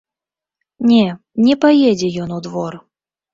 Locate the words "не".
0.91-1.03, 1.49-1.55